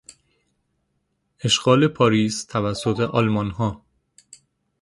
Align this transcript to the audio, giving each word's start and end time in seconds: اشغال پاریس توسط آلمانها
اشغال 1.43 1.87
پاریس 1.87 2.43
توسط 2.45 2.99
آلمانها 2.99 3.81